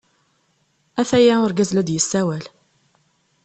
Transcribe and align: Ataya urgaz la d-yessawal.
Ataya 1.01 1.35
urgaz 1.45 1.69
la 1.73 1.81
d-yessawal. 1.87 2.45